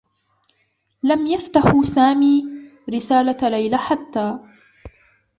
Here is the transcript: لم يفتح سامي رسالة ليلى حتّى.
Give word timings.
لم 1.03 1.27
يفتح 1.27 1.73
سامي 1.95 2.45
رسالة 2.89 3.49
ليلى 3.49 3.77
حتّى. 3.77 4.39